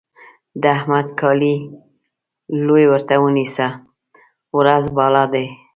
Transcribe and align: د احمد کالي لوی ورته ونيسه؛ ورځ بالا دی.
د 0.61 0.63
احمد 0.77 1.07
کالي 1.19 1.55
لوی 2.65 2.85
ورته 2.91 3.15
ونيسه؛ 3.23 3.67
ورځ 4.57 4.83
بالا 4.97 5.23
دی. 5.33 5.45